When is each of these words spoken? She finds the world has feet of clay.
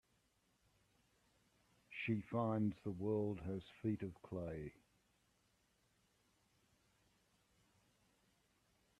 She 1.91 2.21
finds 2.31 2.75
the 2.83 2.89
world 2.89 3.39
has 3.41 3.61
feet 3.83 4.01
of 4.01 4.19
clay. 4.23 4.73